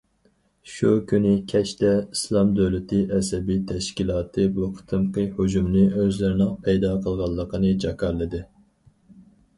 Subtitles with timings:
[0.75, 8.45] شۇ كۈنى كەچتە، ئىسلام دۆلىتى ئەسەبىي تەشكىلاتى بۇ قېتىمقى ھۇجۇمنى ئۆزلىرىنىڭ پەيدا قىلغانلىقىنى جاكارلىدى.